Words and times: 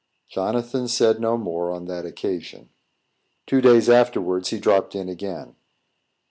Jonathan 0.27 0.87
said 0.87 1.21
no 1.21 1.37
more 1.37 1.69
on 1.71 1.85
that 1.85 2.07
occasion. 2.07 2.69
Two 3.45 3.61
days 3.61 3.87
afterwards, 3.87 4.49
he 4.49 4.57
dropped 4.59 4.95
in 4.95 5.07
again. 5.07 5.53